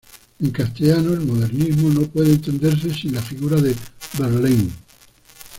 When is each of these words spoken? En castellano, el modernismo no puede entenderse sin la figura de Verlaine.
En 0.39 0.49
castellano, 0.49 1.13
el 1.13 1.19
modernismo 1.27 1.89
no 1.91 2.01
puede 2.07 2.31
entenderse 2.31 2.91
sin 2.91 3.13
la 3.13 3.21
figura 3.21 3.61
de 3.61 3.75
Verlaine. 4.17 4.71